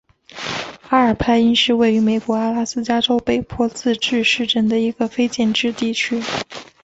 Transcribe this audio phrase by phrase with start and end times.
[0.89, 6.19] 阿尔派因是位于美国阿拉斯加州北坡自治市镇的一个非建制地区。